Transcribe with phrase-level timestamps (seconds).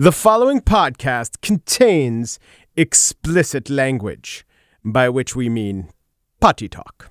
[0.00, 2.38] The following podcast contains
[2.74, 4.46] explicit language,
[4.82, 5.90] by which we mean
[6.40, 7.10] potty talk.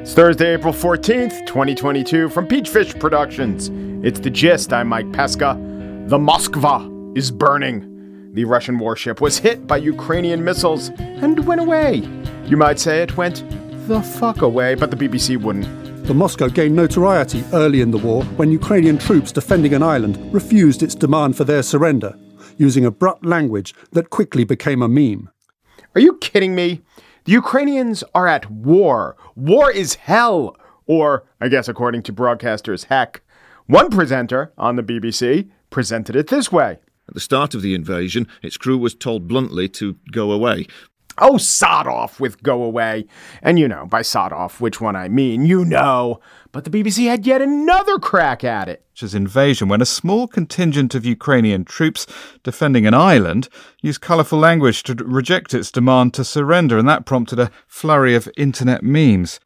[0.00, 3.68] It's Thursday, April 14th, 2022, from Peachfish Productions.
[4.06, 4.72] It's the gist.
[4.72, 5.58] I'm Mike Pesca.
[6.06, 8.32] The Moskva is burning.
[8.34, 11.96] The Russian warship was hit by Ukrainian missiles and went away.
[12.46, 13.42] You might say it went
[13.88, 15.83] the fuck away, but the BBC wouldn't.
[16.04, 20.82] The Moskva gained notoriety early in the war when Ukrainian troops defending an island refused
[20.82, 22.14] its demand for their surrender,
[22.58, 25.30] using abrupt language that quickly became a meme.
[25.94, 26.82] Are you kidding me?
[27.24, 29.16] The Ukrainians are at war.
[29.34, 30.58] War is hell.
[30.86, 33.22] Or, I guess, according to broadcasters, heck.
[33.64, 36.80] One presenter on the BBC presented it this way.
[37.08, 40.66] At the start of the invasion, its crew was told bluntly to go away.
[41.18, 43.06] Oh, sod off with go away.
[43.42, 46.20] And you know, by sod off, which one I mean, you know.
[46.52, 48.84] But the BBC had yet another crack at it.
[48.94, 52.06] Russia's invasion when a small contingent of Ukrainian troops
[52.44, 53.48] defending an island
[53.82, 58.28] used colourful language to reject its demand to surrender, and that prompted a flurry of
[58.36, 59.40] internet memes.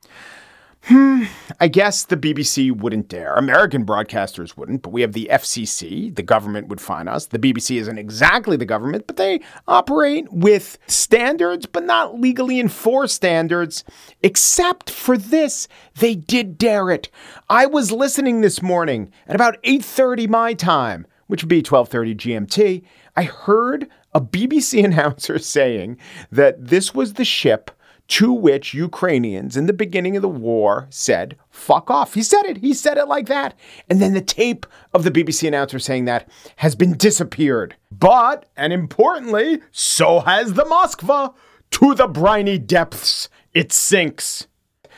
[0.88, 1.24] Hmm,
[1.60, 3.34] I guess the BBC wouldn't dare.
[3.34, 6.14] American broadcasters wouldn't, but we have the FCC.
[6.14, 7.26] The government would fine us.
[7.26, 13.16] The BBC isn't exactly the government, but they operate with standards, but not legally enforced
[13.16, 13.84] standards.
[14.22, 17.10] Except for this, they did dare it.
[17.50, 22.82] I was listening this morning at about 8:30 my time, which would be 12:30 GMT.
[23.14, 25.98] I heard a BBC announcer saying
[26.32, 27.70] that this was the ship
[28.08, 32.14] to which Ukrainians in the beginning of the war said, fuck off.
[32.14, 32.58] He said it.
[32.58, 33.54] He said it like that.
[33.88, 37.76] And then the tape of the BBC announcer saying that has been disappeared.
[37.92, 41.34] But, and importantly, so has the Moskva.
[41.72, 44.46] To the briny depths it sinks.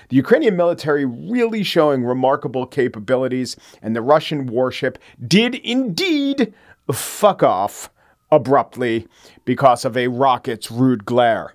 [0.08, 6.52] The Ukrainian military really showing remarkable capabilities, and the Russian warship did indeed
[6.92, 7.90] fuck off
[8.30, 9.06] abruptly
[9.44, 11.54] because of a rocket's rude glare.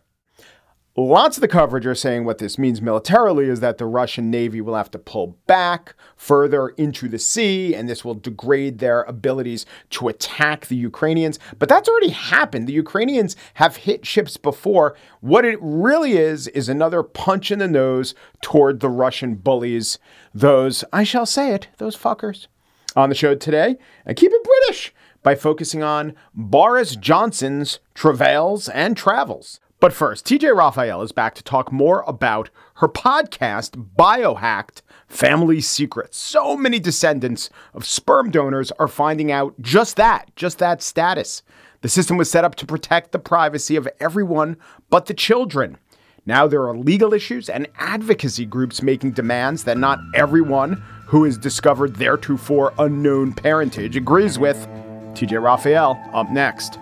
[0.98, 4.62] Lots of the coverage are saying what this means militarily is that the Russian Navy
[4.62, 9.66] will have to pull back further into the sea, and this will degrade their abilities
[9.90, 11.38] to attack the Ukrainians.
[11.60, 12.66] But that's already happened.
[12.66, 14.96] The Ukrainians have hit ships before.
[15.20, 20.00] What it really is, is another punch in the nose toward the Russian bullies,
[20.34, 22.48] those, I shall say it, those fuckers.
[22.96, 28.96] On the show today, and keep it British by focusing on Boris Johnson's travails and
[28.96, 29.60] travels.
[29.86, 36.18] But first, TJ Raphael is back to talk more about her podcast, Biohacked Family Secrets.
[36.18, 41.44] So many descendants of sperm donors are finding out just that, just that status.
[41.82, 44.58] The system was set up to protect the privacy of everyone
[44.90, 45.78] but the children.
[46.26, 51.38] Now there are legal issues and advocacy groups making demands that not everyone who has
[51.38, 54.68] discovered theretofore unknown parentage agrees with.
[55.14, 56.80] TJ Raphael up next.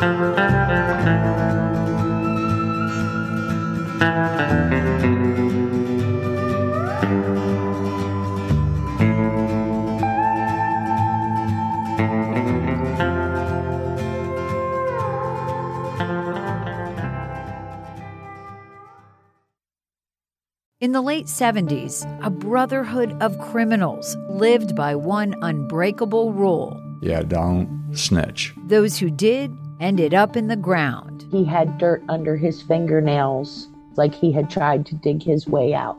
[0.00, 0.12] In
[20.92, 26.80] the late 70s, a brotherhood of criminals lived by one unbreakable rule.
[27.02, 28.54] Yeah, don't snitch.
[28.68, 31.26] Those who did ended up in the ground.
[31.30, 35.98] He had dirt under his fingernails, like he had tried to dig his way out.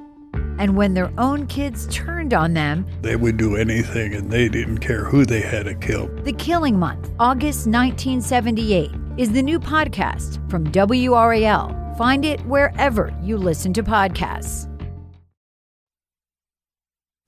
[0.59, 4.79] And when their own kids turned on them, they would do anything and they didn't
[4.79, 6.07] care who they had to kill.
[6.23, 11.97] The Killing Month, August 1978, is the new podcast from WRAL.
[11.97, 14.67] Find it wherever you listen to podcasts.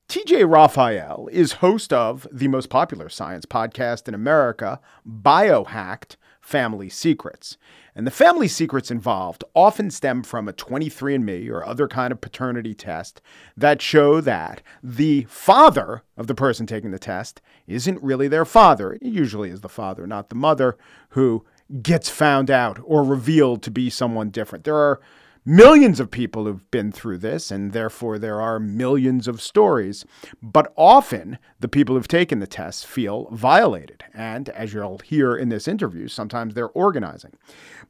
[0.08, 6.18] TJ Raphael is host of the most popular science podcast in America, Biohacked
[6.52, 7.58] Family Secrets.
[7.96, 12.74] And the family secrets involved often stem from a 23andMe or other kind of paternity
[12.74, 13.22] test
[13.56, 18.94] that show that the father of the person taking the test isn't really their father.
[18.94, 20.78] It usually is the father, not the mother,
[21.10, 21.46] who
[21.82, 24.66] gets found out or revealed to be someone different.
[24.66, 25.00] There are
[25.46, 30.06] millions of people who've been through this, and therefore there are millions of stories.
[30.42, 34.04] But often the people who've taken the test feel violated.
[34.14, 37.34] And as you'll hear in this interview, sometimes they're organizing.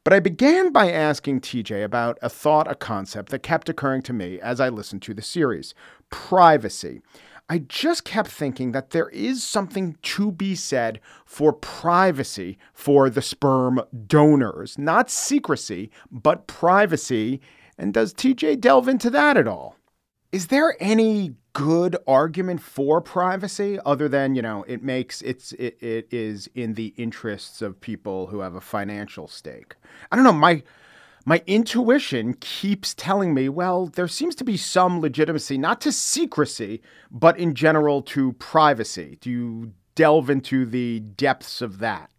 [0.04, 4.12] But I began by asking TJ about a thought, a concept that kept occurring to
[4.12, 5.74] me as I listened to the series
[6.10, 7.00] privacy.
[7.48, 13.22] I just kept thinking that there is something to be said for privacy for the
[13.22, 17.40] sperm donors, not secrecy, but privacy.
[17.76, 19.76] And does TJ delve into that at all?
[20.30, 25.82] Is there any good argument for privacy other than, you know, it makes it's it,
[25.82, 29.74] it is in the interests of people who have a financial stake?
[30.10, 30.62] I don't know, my
[31.24, 36.82] my intuition keeps telling me, well, there seems to be some legitimacy, not to secrecy,
[37.10, 39.18] but in general to privacy.
[39.20, 42.10] Do you delve into the depths of that?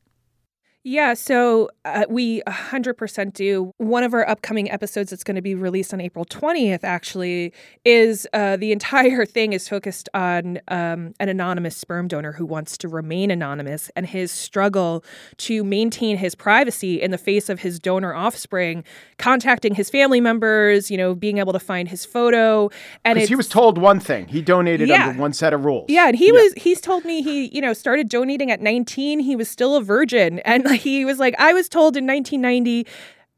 [0.86, 3.74] Yeah, so uh, we 100% do.
[3.78, 7.54] One of our upcoming episodes that's going to be released on April 20th, actually,
[7.86, 12.78] is uh, the entire thing is focused on um, an anonymous sperm donor who wants
[12.80, 15.06] to remain anonymous and his struggle
[15.38, 18.84] to maintain his privacy in the face of his donor offspring,
[19.18, 22.70] contacting his family members, you know, being able to find his photo.
[23.06, 25.08] And he was told one thing he donated yeah.
[25.08, 25.86] under one set of rules.
[25.88, 26.34] Yeah, and he yeah.
[26.34, 29.20] was, he's told me he, you know, started donating at 19.
[29.20, 30.40] He was still a virgin.
[30.40, 32.88] And he was like, I was told in 1990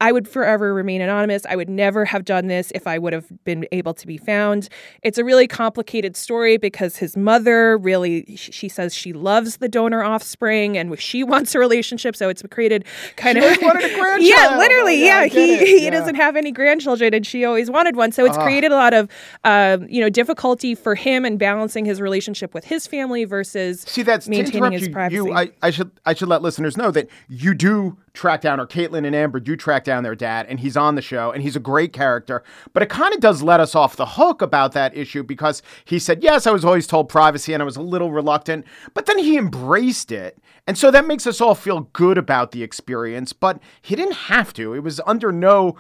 [0.02, 1.46] I would forever remain anonymous.
[1.46, 4.68] I would never have done this if I would have been able to be found.
[5.04, 10.04] It's a really complicated story because his mother really, she says she loves the donor
[10.04, 12.16] offspring and she wants a relationship.
[12.18, 13.58] So it's created kind she of.
[13.62, 14.24] wanted a grandchild.
[14.24, 15.04] yeah, literally.
[15.04, 15.28] Oh, yeah, yeah.
[15.28, 15.92] he he yeah.
[15.92, 18.12] doesn't have any grandchildren and she always wanted one.
[18.12, 18.44] So it's uh.
[18.44, 19.10] created a lot of,
[19.46, 24.04] uh, you know, difficulty for him in balancing his relationship with his family versus See,
[24.04, 25.16] that's maintaining his you, privacy.
[25.16, 28.68] You, I, I should I should let listeners know that you do track down, or
[28.68, 31.56] Caitlin and Amber do track down their dad, and he's on the show, and he's
[31.56, 32.44] a great character.
[32.74, 36.00] But it kind of does let us off the hook about that issue because he
[36.00, 39.20] said, Yes, I was always told privacy, and I was a little reluctant, but then
[39.20, 40.38] he embraced it.
[40.68, 44.52] And so that makes us all feel good about the experience, but he didn't have
[44.54, 44.74] to.
[44.74, 45.76] It was under no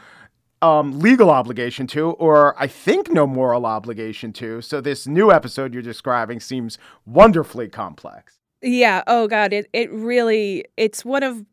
[0.61, 4.61] um, legal obligation to, or I think no moral obligation to.
[4.61, 8.37] So this new episode you're describing seems wonderfully complex.
[8.61, 9.03] Yeah.
[9.05, 9.53] Oh God.
[9.53, 11.45] It it really it's one of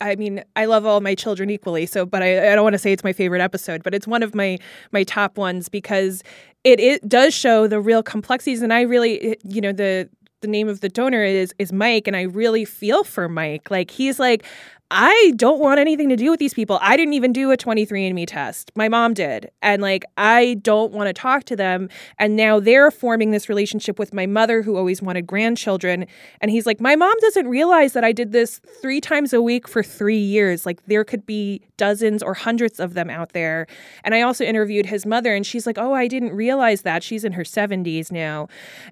[0.00, 1.86] I mean, I love all my children equally.
[1.86, 4.22] So, but I, I don't want to say it's my favorite episode, but it's one
[4.22, 4.58] of my
[4.92, 6.22] my top ones because
[6.64, 8.60] it, it does show the real complexities.
[8.62, 10.08] And I really, eh, you know, the
[10.42, 13.70] the name of the donor is is Mike, and I really feel for Mike.
[13.70, 14.44] Like he's like,
[14.92, 16.78] I don't want anything to do with these people.
[16.82, 18.72] I didn't even do a 23andMe test.
[18.74, 19.48] My mom did.
[19.62, 21.88] And like, I don't want to talk to them.
[22.18, 26.06] And now they're forming this relationship with my mother who always wanted grandchildren.
[26.40, 29.68] And he's like, My mom doesn't realize that I did this three times a week
[29.68, 30.66] for three years.
[30.66, 33.68] Like, there could be dozens or hundreds of them out there.
[34.02, 37.04] And I also interviewed his mother, and she's like, Oh, I didn't realize that.
[37.04, 38.48] She's in her 70s now.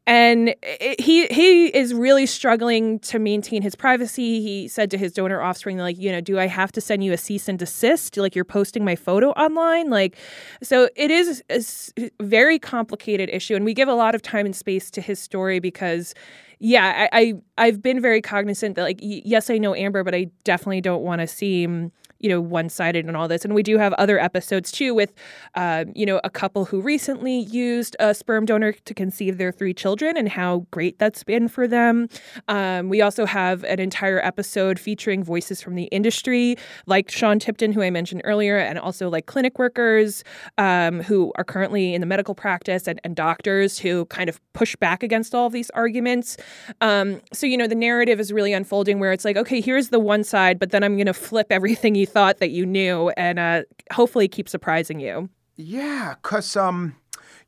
[0.07, 4.41] And it, he, he is really struggling to maintain his privacy.
[4.41, 7.13] He said to his donor offspring, like, you know, do I have to send you
[7.13, 8.17] a cease and desist?
[8.17, 9.91] Like you're posting my photo online?
[9.91, 10.17] Like,
[10.63, 13.55] so it is a very complicated issue.
[13.55, 16.15] And we give a lot of time and space to his story because
[16.61, 20.27] yeah, I, I have been very cognizant that like yes, I know Amber, but I
[20.45, 23.45] definitely don't want to seem you know one sided and all this.
[23.45, 25.15] And we do have other episodes too with,
[25.55, 29.75] uh, you know, a couple who recently used a sperm donor to conceive their three
[29.75, 32.09] children and how great that's been for them.
[32.49, 36.57] Um, we also have an entire episode featuring voices from the industry,
[36.87, 40.25] like Sean Tipton, who I mentioned earlier, and also like clinic workers
[40.59, 44.77] um, who are currently in the medical practice and, and, doctors who kind of push
[44.77, 46.37] back against all of these arguments.
[46.81, 49.99] Um, so, you know, the narrative is really unfolding where it's like, okay, here's the
[49.99, 53.39] one side, but then I'm going to flip everything you thought that you knew and
[53.39, 53.63] uh,
[53.93, 55.29] hopefully keep surprising you.
[55.57, 56.95] Yeah, because, um,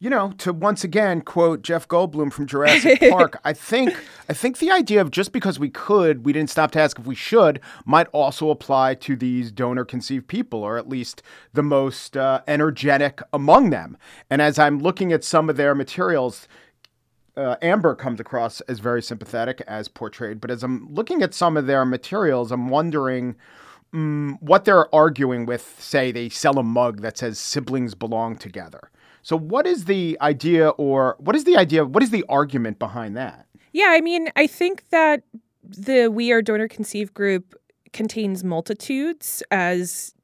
[0.00, 3.94] you know, to once again quote Jeff Goldblum from Jurassic Park, I think
[4.28, 7.06] I think the idea of just because we could, we didn't stop to ask if
[7.06, 12.16] we should, might also apply to these donor conceived people, or at least the most
[12.16, 13.96] uh, energetic among them.
[14.30, 16.48] And as I'm looking at some of their materials,
[17.36, 21.56] uh, Amber comes across as very sympathetic as portrayed, but as I'm looking at some
[21.56, 23.36] of their materials, I'm wondering
[23.94, 28.90] mm, what they're arguing with, say, they sell a mug that says siblings belong together.
[29.22, 33.16] So, what is the idea, or what is the idea, what is the argument behind
[33.16, 33.46] that?
[33.72, 35.22] Yeah, I mean, I think that
[35.62, 37.54] the We Are Donor Conceived group
[37.92, 40.14] contains multitudes as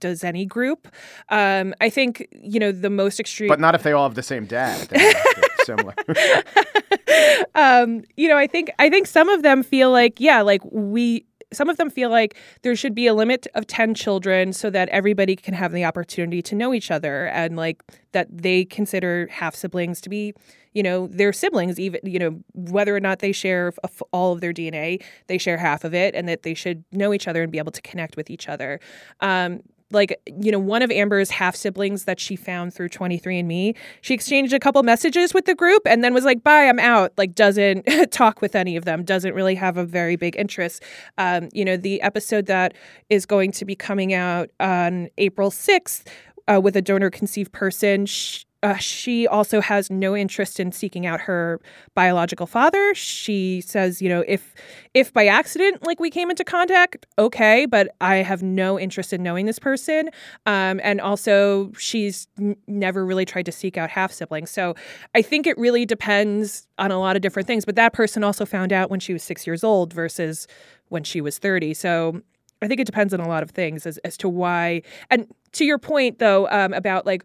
[0.00, 0.88] does any group.
[1.30, 4.22] Um, I think you know the most extreme, but not if they all have the
[4.22, 4.88] same dad.
[5.64, 5.94] similar.
[7.54, 11.24] um, you know, I think I think some of them feel like yeah, like we
[11.52, 14.88] some of them feel like there should be a limit of 10 children so that
[14.90, 19.54] everybody can have the opportunity to know each other and like that they consider half
[19.54, 20.34] siblings to be
[20.74, 23.72] you know their siblings even you know whether or not they share
[24.12, 27.26] all of their dna they share half of it and that they should know each
[27.26, 28.80] other and be able to connect with each other.
[29.20, 34.14] Um, like you know one of amber's half siblings that she found through 23andme she
[34.14, 37.12] exchanged a couple messages with the group and then was like bye i'm out.
[37.16, 40.82] Like doesn't talk with any of them doesn't really have a very big interest.
[41.16, 42.74] Um, you know the episode that
[43.08, 46.06] is going to be coming out on april 6th
[46.46, 51.06] uh, with a donor conceived person she, uh, she also has no interest in seeking
[51.06, 51.60] out her
[51.94, 52.92] biological father.
[52.94, 54.54] She says, you know, if
[54.94, 59.22] if by accident like we came into contact, okay, but I have no interest in
[59.22, 60.10] knowing this person.
[60.46, 64.50] Um, and also, she's n- never really tried to seek out half siblings.
[64.50, 64.74] So
[65.14, 67.64] I think it really depends on a lot of different things.
[67.64, 70.48] But that person also found out when she was six years old versus
[70.88, 71.74] when she was thirty.
[71.74, 72.22] So
[72.60, 74.82] I think it depends on a lot of things as as to why.
[75.10, 77.24] And to your point, though, um, about like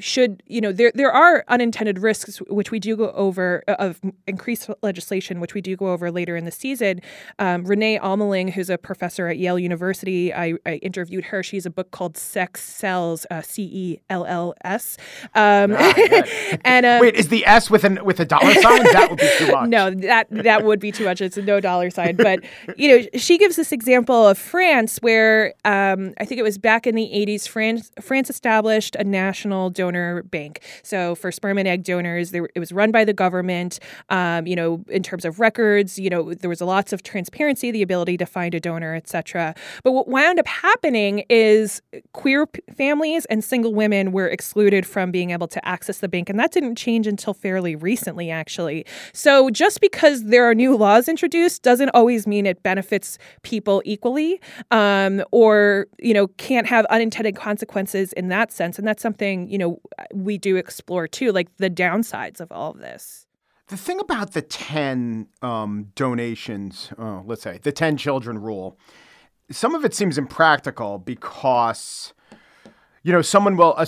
[0.00, 4.00] should you know there there are unintended risks which we do go over uh, of
[4.26, 7.00] increased legislation which we do go over later in the season
[7.38, 11.70] um, rene almeling who's a professor at yale university I, I interviewed her she's a
[11.70, 14.96] book called sex cells uh, c-e-l-l-s
[15.34, 15.94] um, Ah,
[16.64, 18.82] and um, Wait, is the S with an with a dollar sign?
[18.84, 19.68] That would be too much.
[19.68, 21.20] no, that that would be too much.
[21.20, 22.16] It's a no dollar sign.
[22.16, 22.40] But
[22.76, 26.86] you know, she gives this example of France, where um, I think it was back
[26.86, 27.48] in the '80s.
[27.48, 29.87] France France established a national donor
[30.30, 30.62] bank.
[30.82, 33.78] So for sperm and egg donors, there, it was run by the government.
[34.08, 37.82] Um, you know, in terms of records, you know, there was lots of transparency, the
[37.82, 39.54] ability to find a donor, etc.
[39.82, 45.10] But what wound up happening is queer p- families and single women were excluded from
[45.10, 48.84] being able to access the bank, and that didn't change until fairly recently, actually.
[49.12, 54.40] So just because there are new laws introduced doesn't always mean it benefits people equally,
[54.70, 58.78] um, or you know can't have unintended consequences in that sense.
[58.78, 59.67] And that's something you know
[60.12, 63.26] we do explore too, like the downsides of all of this.
[63.68, 68.78] The thing about the 10 um, donations, uh, let's say the 10 children rule,
[69.50, 72.14] some of it seems impractical because,
[73.02, 73.86] you know, someone will, a,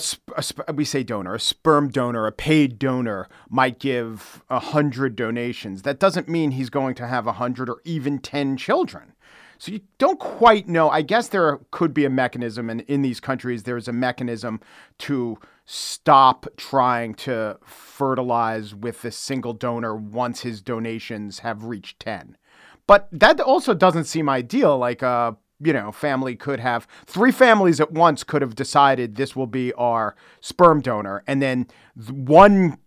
[0.67, 5.81] a we say donor, a sperm donor, a paid donor might give a 100 donations.
[5.81, 9.13] That doesn't mean he's going to have a 100 or even 10 children.
[9.61, 10.89] So you don't quite know.
[10.89, 14.59] I guess there could be a mechanism, and in these countries, there's a mechanism
[14.99, 22.37] to stop trying to fertilize with a single donor once his donations have reached 10.
[22.87, 24.77] But that also doesn't seem ideal.
[24.77, 29.35] Like a you know, family could have three families at once could have decided this
[29.35, 31.67] will be our sperm donor, and then
[32.09, 32.77] one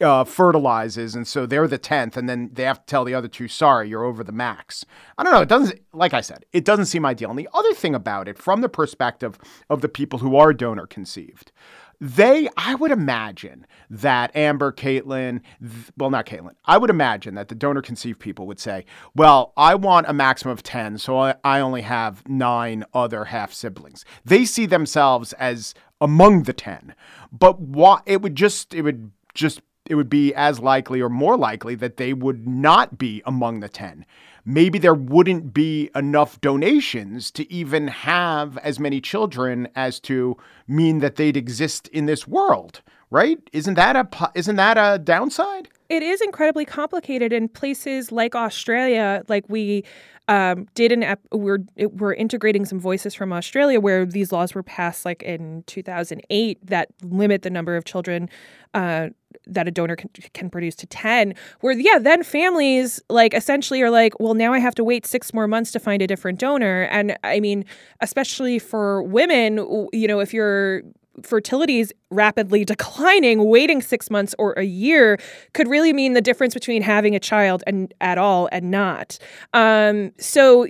[0.00, 3.28] uh, fertilizes, and so they're the tenth, and then they have to tell the other
[3.28, 4.84] two, "Sorry, you're over the max."
[5.16, 5.40] I don't know.
[5.40, 7.30] It doesn't, like I said, it doesn't seem ideal.
[7.30, 9.38] And the other thing about it, from the perspective
[9.70, 11.52] of the people who are donor conceived,
[12.00, 17.48] they, I would imagine that Amber, Caitlin, th- well, not Caitlin, I would imagine that
[17.48, 18.84] the donor conceived people would say,
[19.14, 23.52] well, I want a maximum of 10, so I, I only have nine other half
[23.52, 24.04] siblings.
[24.24, 26.94] They see themselves as among the 10,
[27.32, 27.58] but
[28.06, 31.96] it would just, it would just, it would be as likely or more likely that
[31.96, 34.04] they would not be among the 10
[34.46, 40.36] maybe there wouldn't be enough donations to even have as many children as to
[40.68, 43.38] mean that they'd exist in this world, right?
[43.52, 45.68] Isn't that a isn't that a downside?
[45.88, 49.84] It is incredibly complicated in places like Australia, like we
[50.28, 54.62] um, did an ep- we're we're integrating some voices from Australia where these laws were
[54.62, 58.28] passed like in 2008 that limit the number of children
[58.74, 59.08] uh,
[59.46, 63.90] that a donor can, can produce to 10 where yeah then families like essentially are
[63.90, 66.82] like well now i have to wait six more months to find a different donor.
[66.90, 67.64] And i mean
[68.00, 69.58] especially for women
[69.92, 70.82] you know if your
[71.22, 75.18] fertility is rapidly declining waiting six months or a year
[75.54, 79.18] could really mean the difference between having a child and at all and not.
[79.52, 80.66] Um, so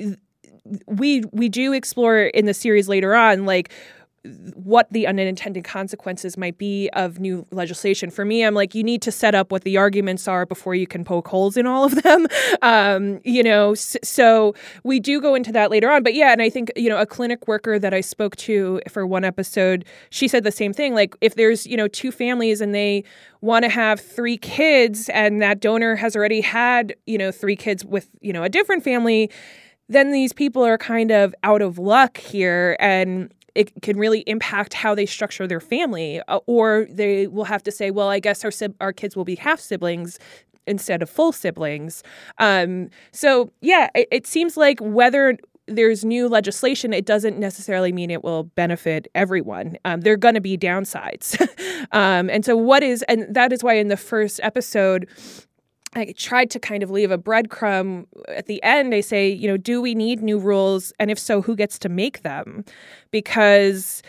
[0.87, 3.73] we we do explore in the series later on like
[4.55, 8.11] what the unintended consequences might be of new legislation.
[8.11, 10.87] For me, I'm like, you need to set up what the arguments are before you
[10.87, 12.27] can poke holes in all of them.
[12.63, 16.03] Um, you know, so, we do go into that later on.
[16.03, 19.07] But yeah, and I think, you know, a clinic worker that I spoke to for
[19.07, 20.95] one episode, she said the same thing.
[20.95, 23.05] Like, if there's, you know, two families and they
[23.41, 27.85] want to have three kids and that donor has already had, you know, three kids
[27.85, 29.31] with, you know, a different family,
[29.89, 32.77] then these people are kind of out of luck here.
[32.81, 37.63] And it can really impact how they structure their family, uh, or they will have
[37.65, 40.19] to say, "Well, I guess our our kids will be half siblings."
[40.69, 42.03] Instead of full siblings.
[42.39, 48.11] Um, so, yeah, it, it seems like whether there's new legislation, it doesn't necessarily mean
[48.11, 49.77] it will benefit everyone.
[49.85, 51.41] Um, there are going to be downsides.
[51.93, 55.09] um, and so, what is, and that is why in the first episode,
[55.97, 58.95] I tried to kind of leave a breadcrumb at the end.
[58.95, 60.93] I say, you know, do we need new rules?
[61.01, 62.65] And if so, who gets to make them?
[63.11, 64.03] Because,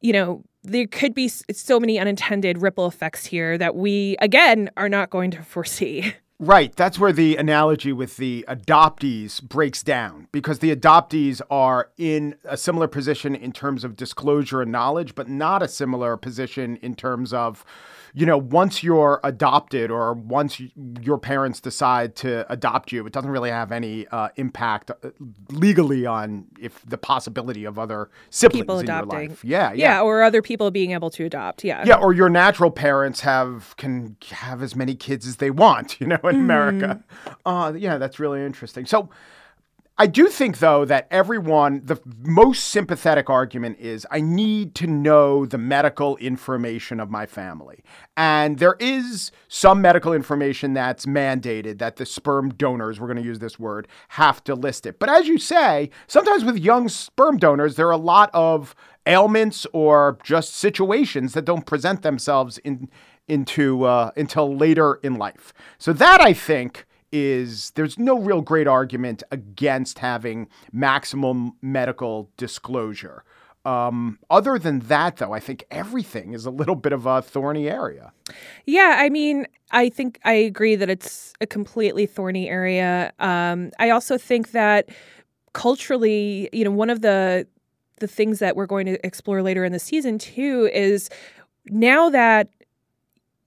[0.00, 4.88] you know, there could be so many unintended ripple effects here that we, again, are
[4.88, 6.14] not going to foresee.
[6.40, 6.74] Right.
[6.74, 12.56] That's where the analogy with the adoptees breaks down because the adoptees are in a
[12.56, 17.32] similar position in terms of disclosure and knowledge, but not a similar position in terms
[17.32, 17.64] of
[18.16, 20.62] you know, once you're adopted or once
[21.02, 25.10] your parents decide to adopt you, it doesn't really have any uh, impact uh,
[25.50, 29.44] legally on if the possibility of other siblings people in your life.
[29.44, 31.64] Yeah, yeah, yeah, or other people being able to adopt.
[31.64, 35.96] Yeah, yeah, or your natural parents have can have as many kids as they want.
[36.04, 36.40] You know, in mm.
[36.40, 37.02] America.
[37.46, 38.84] Uh, yeah, that's really interesting.
[38.84, 39.08] So.
[39.96, 45.46] I do think, though, that everyone, the most sympathetic argument is I need to know
[45.46, 47.84] the medical information of my family.
[48.16, 53.22] And there is some medical information that's mandated that the sperm donors, we're going to
[53.22, 54.98] use this word, have to list it.
[54.98, 58.74] But as you say, sometimes with young sperm donors, there are a lot of
[59.06, 62.88] ailments or just situations that don't present themselves in,
[63.28, 65.54] into uh, until later in life.
[65.78, 66.84] So that I think
[67.14, 73.22] is there's no real great argument against having maximum medical disclosure.
[73.64, 77.68] Um, other than that, though, I think everything is a little bit of a thorny
[77.68, 78.12] area.
[78.66, 83.12] Yeah, I mean, I think I agree that it's a completely thorny area.
[83.20, 84.90] Um, I also think that
[85.52, 87.46] culturally, you know, one of the
[88.00, 91.08] the things that we're going to explore later in the season too is
[91.70, 92.48] now that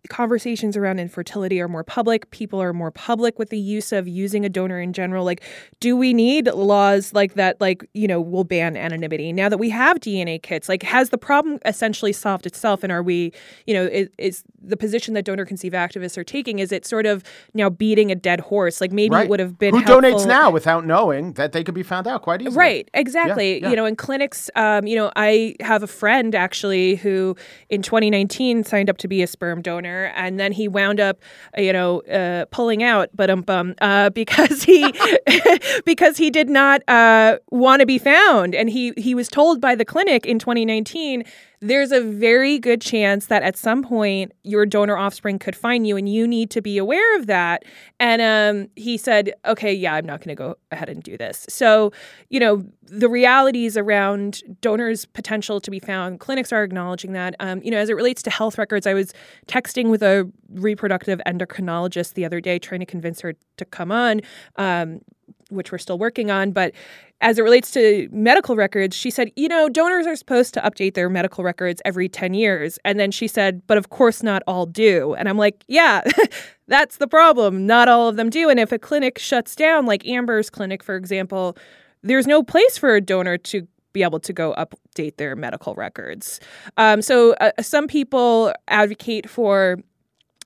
[0.09, 2.29] conversations around infertility are more public.
[2.31, 5.25] People are more public with the use of using a donor in general.
[5.25, 5.41] Like,
[5.79, 9.69] do we need laws like that, like, you know, will ban anonymity now that we
[9.69, 10.69] have DNA kits?
[10.69, 12.83] Like, has the problem essentially solved itself?
[12.83, 13.31] And are we,
[13.65, 17.05] you know, is, is the position that donor conceive activists are taking, is it sort
[17.05, 17.23] of
[17.53, 18.81] now beating a dead horse?
[18.81, 19.25] Like, maybe right.
[19.25, 19.73] it would have been.
[19.73, 20.01] Who helpful.
[20.01, 22.57] donates now without knowing that they could be found out quite easily?
[22.57, 23.55] Right, exactly.
[23.55, 23.69] Yeah, yeah.
[23.69, 27.35] You know, in clinics, um, you know, I have a friend actually who
[27.69, 31.19] in 2019 signed up to be a sperm donor and then he wound up,
[31.57, 34.93] uh, you know, uh, pulling out, but um, bum, uh, because he
[35.85, 39.75] because he did not uh, want to be found, and he he was told by
[39.75, 41.23] the clinic in 2019
[41.59, 45.97] there's a very good chance that at some point your donor offspring could find you
[45.97, 47.65] and you need to be aware of that.
[47.99, 51.45] And um, he said, okay, yeah, I'm not going to go ahead and do this.
[51.49, 51.91] So,
[52.29, 57.35] you know, the realities around donors' potential to be found, clinics are acknowledging that.
[57.39, 59.13] Um, you know, as it relates to health records, I was
[59.47, 64.21] texting with a reproductive endocrinologist the other day trying to convince her to come on.
[64.57, 65.01] Um,
[65.49, 66.51] which we're still working on.
[66.51, 66.73] But
[67.21, 70.93] as it relates to medical records, she said, you know, donors are supposed to update
[70.93, 72.77] their medical records every 10 years.
[72.85, 75.13] And then she said, but of course not all do.
[75.15, 76.03] And I'm like, yeah,
[76.67, 77.65] that's the problem.
[77.65, 78.49] Not all of them do.
[78.49, 81.57] And if a clinic shuts down, like Amber's clinic, for example,
[82.03, 86.39] there's no place for a donor to be able to go update their medical records.
[86.77, 89.79] Um, so uh, some people advocate for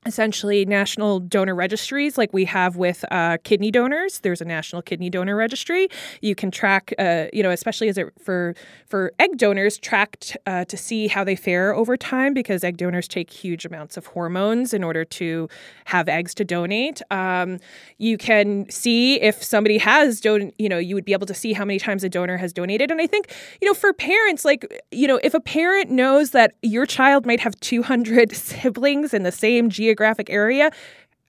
[0.06, 4.20] essentially national donor registries like we have with uh, kidney donors.
[4.22, 5.90] There's a national kidney donor registry.
[6.22, 8.56] You can track uh, you know especially as it for
[8.88, 13.08] for egg donors tracked uh, to see how they fare over time because egg donors
[13.08, 15.48] take huge amounts of hormones in order to
[15.86, 17.04] have eggs to donate.
[17.12, 17.60] Um,
[18.00, 21.54] you can see if somebody has don you know you would be able to see
[21.54, 22.90] how many times a donor has donated.
[22.90, 26.56] And i think you know for parents like you know if a parent knows that
[26.64, 30.72] your child might have 200 siblings in the same geographic geographic area,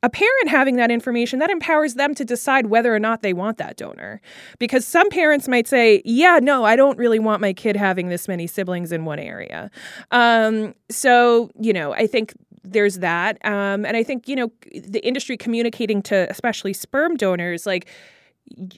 [0.05, 3.59] a parent having that information that empowers them to decide whether or not they want
[3.59, 4.21] that donor.
[4.59, 8.27] Because some parents might say yeah no i don't really want my kid having this
[8.29, 9.71] many siblings in one area.
[10.11, 13.39] Um, so you know i think there's that.
[13.45, 17.89] Um, and i think you know the industry communicating to especially sperm donors like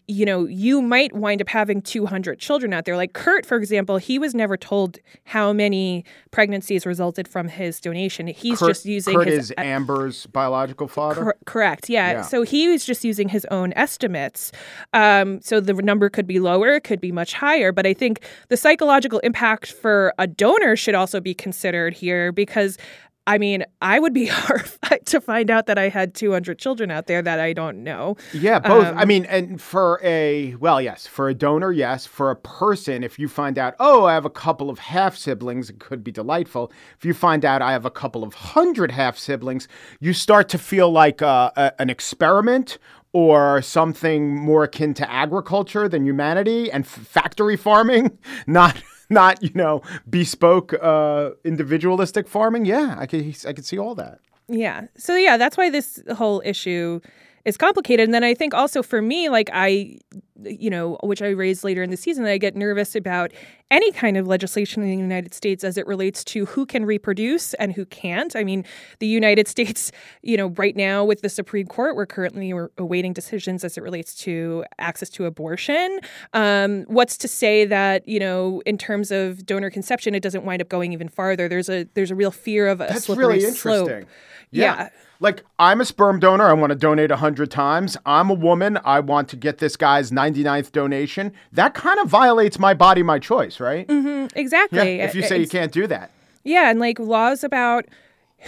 [0.06, 2.96] you know, you might wind up having 200 children out there.
[2.96, 8.26] Like Kurt, for example, he was never told how many pregnancies resulted from his donation.
[8.26, 11.22] He's Kurt, just using Kurt his is Amber's biological father.
[11.22, 11.88] Cor- correct.
[11.88, 12.12] Yeah.
[12.12, 12.22] yeah.
[12.22, 14.52] So he was just using his own estimates.
[14.92, 17.72] Um, so the number could be lower, it could be much higher.
[17.72, 22.78] But I think the psychological impact for a donor should also be considered here because
[23.26, 27.06] I mean, I would be horrified to find out that I had 200 children out
[27.06, 28.16] there that I don't know.
[28.32, 28.86] Yeah, both.
[28.86, 32.06] Um, I mean, and for a, well, yes, for a donor, yes.
[32.06, 35.70] For a person, if you find out, oh, I have a couple of half siblings,
[35.70, 36.70] it could be delightful.
[36.98, 39.68] If you find out I have a couple of hundred half siblings,
[40.00, 42.78] you start to feel like uh, a, an experiment
[43.12, 49.50] or something more akin to agriculture than humanity and f- factory farming, not not you
[49.54, 52.64] know bespoke uh, individualistic farming.
[52.64, 54.20] Yeah, I could I could see all that.
[54.48, 54.86] Yeah.
[54.96, 57.00] So yeah, that's why this whole issue
[57.44, 58.04] is complicated.
[58.04, 59.98] And then I think also for me, like I,
[60.42, 63.32] you know, which I raised later in the season, that I get nervous about
[63.70, 67.54] any kind of legislation in the United States as it relates to who can reproduce
[67.54, 68.34] and who can't.
[68.36, 68.64] I mean,
[68.98, 73.64] the United States, you know, right now with the Supreme Court, we're currently awaiting decisions
[73.64, 76.00] as it relates to access to abortion.
[76.32, 80.62] Um, what's to say that you know, in terms of donor conception, it doesn't wind
[80.62, 81.48] up going even farther?
[81.48, 83.88] There's a there's a real fear of a That's slippery really slope.
[83.88, 84.08] interesting.
[84.50, 84.76] Yeah.
[84.76, 84.88] yeah.
[85.24, 86.44] Like, I'm a sperm donor.
[86.44, 87.96] I want to donate 100 times.
[88.04, 88.78] I'm a woman.
[88.84, 91.32] I want to get this guy's 99th donation.
[91.50, 93.88] That kind of violates my body, my choice, right?
[93.88, 94.98] Mm-hmm, exactly.
[94.98, 96.10] Yeah, if you say you can't do that.
[96.44, 97.86] Yeah, and like laws about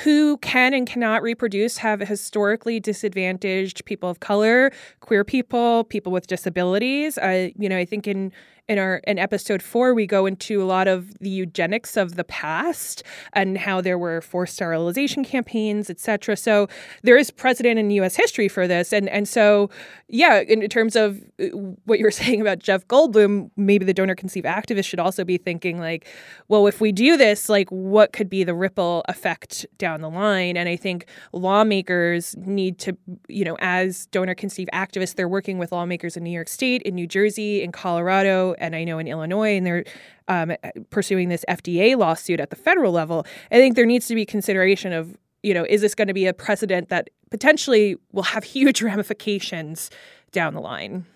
[0.04, 6.26] who can and cannot reproduce have historically disadvantaged people of color, queer people, people with
[6.26, 7.16] disabilities.
[7.16, 8.32] I, you know, I think in
[8.68, 12.24] in our in episode four we go into a lot of the eugenics of the
[12.24, 13.02] past
[13.32, 16.68] and how there were forced sterilization campaigns etc so
[17.02, 18.92] there is precedent in us history for this.
[18.92, 19.70] And and so
[20.08, 21.46] yeah in terms of uh,
[21.84, 25.36] what you were saying about jeff goldblum maybe the donor conceive activists should also be
[25.36, 26.06] thinking like
[26.48, 30.56] well if we do this like what could be the ripple effect down the line?
[30.56, 32.96] And i think lawmakers need to
[33.28, 36.94] you know as donor conceive activists they're working with lawmakers in new york state in
[36.94, 39.84] new jersey in colorado and I know in Illinois, and they're
[40.28, 40.52] um,
[40.90, 43.26] pursuing this FDA lawsuit at the federal level.
[43.50, 46.26] I think there needs to be consideration of, you know, is this going to be
[46.26, 49.90] a precedent that potentially will have huge ramifications
[50.32, 51.06] down the line?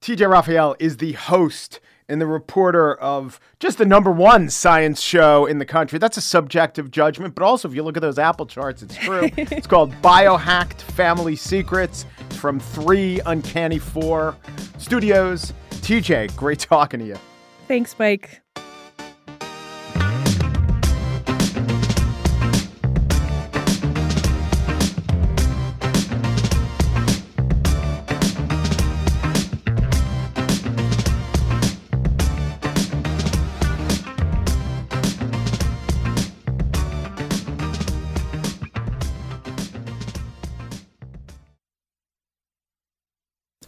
[0.00, 5.46] TJ Raphael is the host and the reporter of just the number one science show
[5.46, 5.98] in the country.
[5.98, 9.30] That's a subjective judgment, but also if you look at those Apple charts, it's true.
[9.36, 14.36] it's called Biohacked Family Secrets from three Uncanny Four
[14.78, 15.52] studios.
[15.82, 17.16] TJ, great talking to you.
[17.66, 18.41] Thanks, Mike.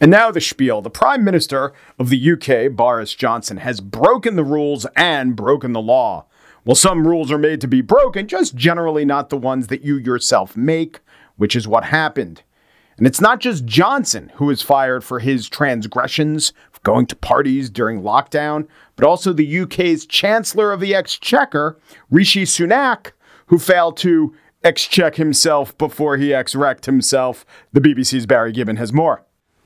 [0.05, 0.83] And now the spiel.
[0.83, 5.81] The Prime Minister of the UK, Boris Johnson, has broken the rules and broken the
[5.81, 6.27] law.
[6.67, 9.97] Well, some rules are made to be broken, just generally not the ones that you
[9.97, 11.01] yourself make,
[11.39, 12.43] which is what happened.
[12.99, 17.71] And it's not just Johnson who is fired for his transgressions, of going to parties
[17.71, 21.79] during lockdown, but also the UK's Chancellor of the Exchequer,
[22.11, 23.13] Rishi Sunak,
[23.47, 27.47] who failed to excheck himself before he ex-wrecked himself.
[27.73, 29.25] The BBC's Barry Gibbon has more.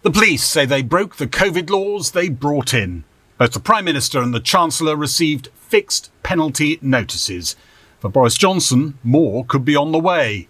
[0.09, 3.05] The police say they broke the COVID laws they brought in.
[3.37, 7.57] Both the Prime Minister and the Chancellor received fixed penalty notices.
[8.01, 10.49] For Boris Johnson, more could be on the way.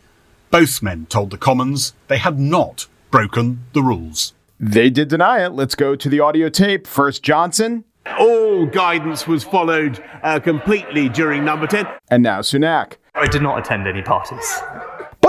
[0.53, 4.33] Both men told the Commons they had not broken the rules.
[4.61, 5.55] They did deny it.
[5.55, 6.87] Let's go to the audio tape.
[6.87, 7.83] First, Johnson.
[8.17, 11.85] All guidance was followed uh, completely during number 10.
[12.13, 12.93] And now Sunak.
[13.17, 14.63] I did not attend any parties.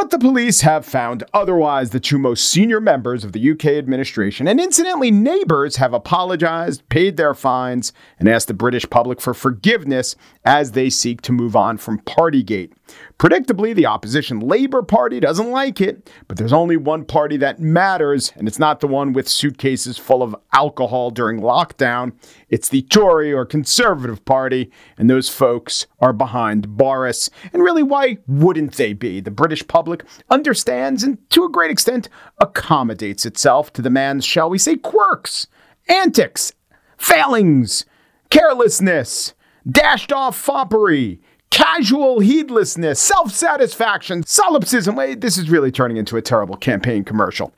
[0.09, 4.59] The police have found otherwise the two most senior members of the UK administration, and
[4.59, 10.71] incidentally, neighbours have apologised, paid their fines, and asked the British public for forgiveness as
[10.71, 12.71] they seek to move on from Partygate.
[13.17, 18.31] Predictably, the opposition Labour Party doesn't like it, but there's only one party that matters,
[18.35, 22.13] and it's not the one with suitcases full of alcohol during lockdown.
[22.49, 27.29] It's the Tory or Conservative Party, and those folks are behind Boris.
[27.51, 29.19] And really, why wouldn't they be?
[29.19, 34.49] The British public understands and, to a great extent, accommodates itself to the man's, shall
[34.49, 35.47] we say, quirks,
[35.87, 36.53] antics,
[36.97, 37.85] failings,
[38.29, 39.33] carelessness,
[39.69, 44.95] dashed off foppery casual heedlessness, self satisfaction, solipsism.
[44.95, 47.53] Wait, this is really turning into a terrible campaign commercial.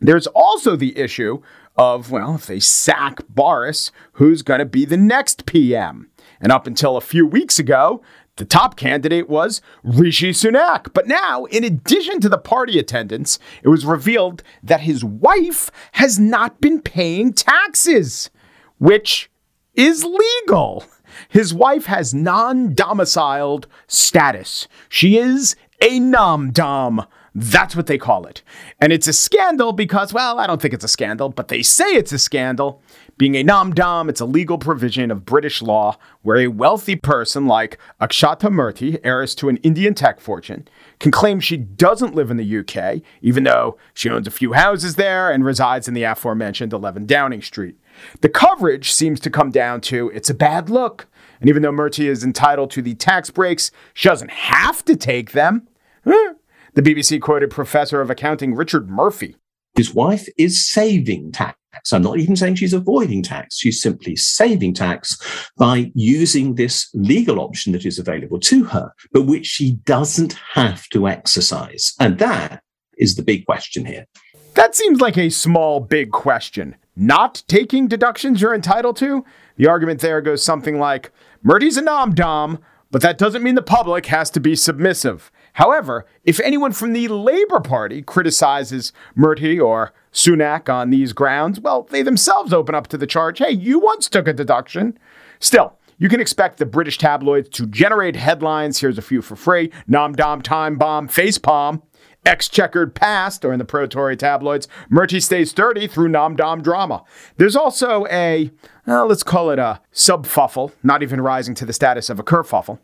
[0.00, 1.40] There's also the issue
[1.76, 6.10] of, well, if they sack Boris, who's going to be the next PM?
[6.40, 8.02] And up until a few weeks ago,
[8.36, 10.92] the top candidate was Rishi Sunak.
[10.92, 16.18] But now, in addition to the party attendance, it was revealed that his wife has
[16.18, 18.30] not been paying taxes,
[18.78, 19.30] which
[19.74, 20.84] is legal.
[21.28, 24.68] His wife has non domiciled status.
[24.88, 27.06] She is a nom dom.
[27.36, 28.42] That's what they call it.
[28.80, 31.86] And it's a scandal because, well, I don't think it's a scandal, but they say
[31.86, 32.80] it's a scandal.
[33.18, 37.46] Being a nom dom, it's a legal provision of British law where a wealthy person
[37.46, 40.68] like Akshata Murthy, heiress to an Indian tech fortune,
[41.00, 44.94] can claim she doesn't live in the UK, even though she owns a few houses
[44.94, 47.76] there and resides in the aforementioned 11 Downing Street.
[48.20, 51.06] The coverage seems to come down to it's a bad look.
[51.40, 55.32] And even though Murthy is entitled to the tax breaks, she doesn't have to take
[55.32, 55.68] them.
[56.04, 59.36] The BBC quoted Professor of Accounting Richard Murphy.
[59.74, 61.58] His wife is saving tax.
[61.92, 63.58] I'm not even saying she's avoiding tax.
[63.58, 65.18] She's simply saving tax
[65.56, 70.88] by using this legal option that is available to her, but which she doesn't have
[70.90, 71.92] to exercise.
[71.98, 72.62] And that
[72.96, 74.06] is the big question here.
[74.54, 76.76] That seems like a small, big question.
[76.96, 79.24] Not taking deductions you're entitled to?
[79.56, 82.58] The argument there goes something like Murty's a nom dom,
[82.90, 85.32] but that doesn't mean the public has to be submissive.
[85.54, 91.82] However, if anyone from the Labour Party criticizes Murty or Sunak on these grounds, well,
[91.90, 94.98] they themselves open up to the charge hey, you once took a deduction.
[95.40, 98.80] Still, you can expect the British tabloids to generate headlines.
[98.80, 101.82] Here's a few for free Nom Dom Time Bomb Face Palm.
[102.26, 107.04] Exchequered past, or in the pro Tory tabloids, Murty stays sturdy through nom dom drama.
[107.36, 108.50] There's also a,
[108.86, 112.78] uh, let's call it a subfuffle, not even rising to the status of a kerfuffle,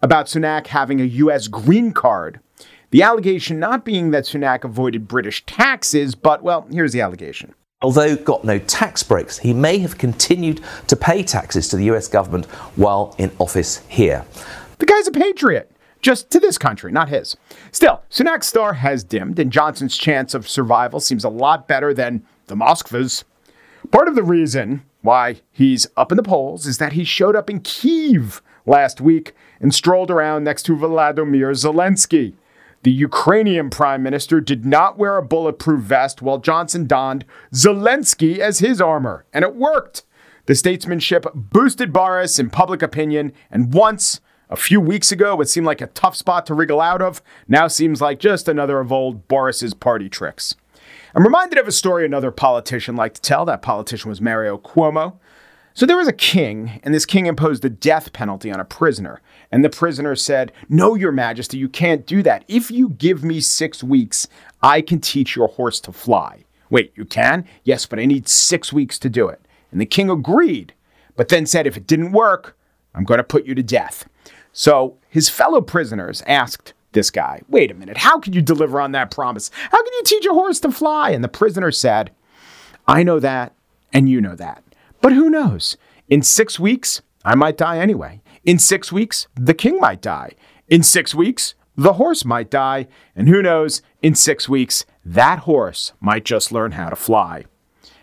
[0.00, 1.46] about Sunak having a U.S.
[1.48, 2.40] green card.
[2.90, 7.54] The allegation not being that Sunak avoided British taxes, but well, here's the allegation.
[7.82, 12.08] Although got no tax breaks, he may have continued to pay taxes to the US
[12.08, 14.24] government while in office here.
[14.78, 17.36] The guy's a patriot just to this country, not his.
[17.72, 22.24] Still, Sunak's star has dimmed, and Johnson's chance of survival seems a lot better than
[22.46, 23.24] the Moskvas.
[23.90, 27.48] Part of the reason why he's up in the polls is that he showed up
[27.48, 32.34] in Kiev last week and strolled around next to Vladimir Zelensky.
[32.82, 38.60] The Ukrainian prime minister did not wear a bulletproof vest while Johnson donned Zelensky as
[38.60, 40.04] his armor, and it worked.
[40.46, 45.66] The statesmanship boosted Boris in public opinion, and once a few weeks ago, it seemed
[45.66, 47.22] like a tough spot to wriggle out of.
[47.48, 50.54] Now seems like just another of old Boris's party tricks.
[51.14, 53.44] I'm reminded of a story another politician liked to tell.
[53.44, 55.16] That politician was Mario Cuomo.
[55.74, 59.20] So there was a king, and this king imposed a death penalty on a prisoner.
[59.50, 62.44] And the prisoner said, No, Your Majesty, you can't do that.
[62.48, 64.28] If you give me six weeks,
[64.62, 66.44] I can teach your horse to fly.
[66.70, 67.44] Wait, you can?
[67.64, 69.40] Yes, but I need six weeks to do it.
[69.70, 70.72] And the king agreed,
[71.14, 72.56] but then said, If it didn't work,
[72.94, 74.08] I'm going to put you to death.
[74.58, 78.92] So his fellow prisoners asked this guy, Wait a minute, how can you deliver on
[78.92, 79.50] that promise?
[79.70, 81.10] How can you teach a horse to fly?
[81.10, 82.10] And the prisoner said,
[82.88, 83.52] I know that,
[83.92, 84.64] and you know that.
[85.02, 85.76] But who knows?
[86.08, 88.22] In six weeks, I might die anyway.
[88.46, 90.32] In six weeks, the king might die.
[90.68, 92.88] In six weeks, the horse might die.
[93.14, 97.44] And who knows, in six weeks, that horse might just learn how to fly.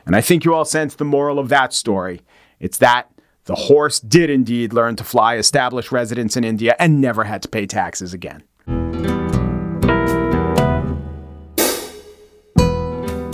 [0.05, 2.21] And I think you all sense the moral of that story.
[2.59, 3.09] It's that
[3.45, 7.49] the horse did indeed learn to fly, establish residence in India, and never had to
[7.49, 8.43] pay taxes again.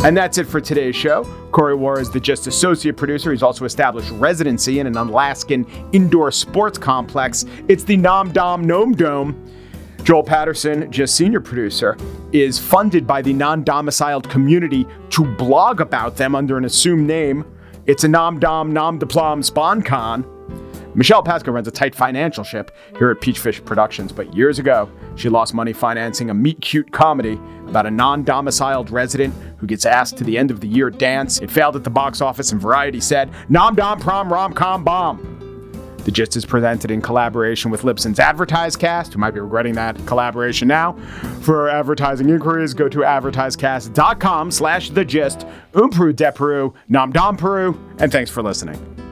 [0.01, 1.25] And that's it for today's show.
[1.51, 3.31] Corey Wara is the Gist associate producer.
[3.31, 7.43] He's also established residency in an Alaskan indoor sports complex.
[7.67, 9.45] It's the Nom Dom Gnome Dome.
[10.03, 11.97] Joel Patterson, Gist senior producer,
[12.31, 17.43] is funded by the non domiciled community to blog about them under an assumed name.
[17.89, 20.23] It's a nom dom nom diplom con.
[20.93, 25.27] Michelle Pasco runs a tight financial ship here at Peachfish Productions, but years ago, she
[25.27, 30.17] lost money financing a meet cute comedy about a non domiciled resident who gets asked
[30.17, 31.39] to the end of the year dance.
[31.39, 35.38] It failed at the box office, and Variety said, Nom Dom Prom Rom Com Bomb.
[36.03, 40.67] The Gist is presented in collaboration with Libsyn's AdvertiseCast, who might be regretting that collaboration
[40.67, 40.93] now.
[41.41, 45.45] For advertising inquiries, go to advertisecast.com slash the gist.
[45.73, 49.08] Umpru Depru, Nom Dom Peru, and thanks for listening.